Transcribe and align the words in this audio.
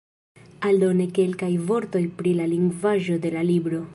Aldone 0.69 1.05
kelkaj 1.19 1.51
vortoj 1.69 2.03
pri 2.21 2.33
la 2.39 2.49
lingvaĵo 2.57 3.21
de 3.27 3.35
la 3.39 3.47
libro. 3.55 3.85